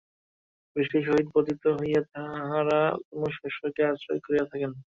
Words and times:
বৃষ্টির 0.75 1.03
সহিত 1.07 1.27
পতিত 1.35 1.63
হইয়া 1.77 2.01
তাঁহারা 2.13 2.79
কোন 3.07 3.21
শস্যকে 3.37 3.81
আশ্রয় 3.83 4.21
করিয়া 4.25 4.45
থাকেন। 4.51 4.71